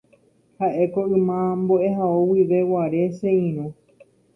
Ha'éko 0.59 1.01
yma 1.17 1.37
mbo'ehao 1.61 2.17
guive 2.27 2.59
guare 2.69 3.01
che 3.17 3.29
irũ. 3.47 3.67